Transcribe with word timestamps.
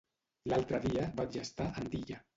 L'altre 0.53 0.79
dia 0.87 1.05
vaig 1.21 1.39
estar 1.45 1.71
a 1.71 1.77
Andilla. 1.85 2.23